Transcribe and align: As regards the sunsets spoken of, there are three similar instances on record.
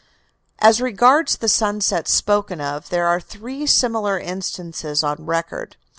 As 0.57 0.81
regards 0.81 1.37
the 1.37 1.47
sunsets 1.47 2.11
spoken 2.11 2.59
of, 2.59 2.89
there 2.89 3.05
are 3.05 3.19
three 3.19 3.67
similar 3.67 4.17
instances 4.19 5.03
on 5.03 5.27
record. 5.27 5.77